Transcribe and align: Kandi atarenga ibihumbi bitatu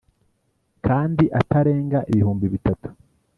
Kandi 0.85 1.23
atarenga 1.39 1.99
ibihumbi 2.11 2.45
bitatu 2.53 2.87